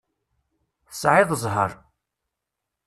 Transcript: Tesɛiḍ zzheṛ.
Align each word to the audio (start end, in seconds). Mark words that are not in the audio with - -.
Tesɛiḍ 0.89 1.29
zzheṛ. 1.41 1.71